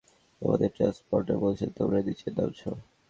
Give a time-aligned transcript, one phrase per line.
[0.41, 2.69] তোমাদের ট্রান্সপন্ডার বলছে, তোমরা নিচে নামছো।